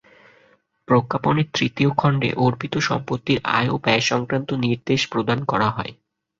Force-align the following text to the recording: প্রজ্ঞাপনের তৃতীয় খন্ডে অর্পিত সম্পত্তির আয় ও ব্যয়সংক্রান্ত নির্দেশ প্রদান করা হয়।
প্রজ্ঞাপনের 0.87 1.47
তৃতীয় 1.53 1.89
খন্ডে 1.95 2.29
অর্পিত 2.37 2.73
সম্পত্তির 2.79 3.39
আয় 3.51 3.69
ও 3.69 3.75
ব্যয়সংক্রান্ত 3.77 4.49
নির্দেশ 4.63 5.01
প্রদান 5.07 5.39
করা 5.45 5.69
হয়। 5.69 5.93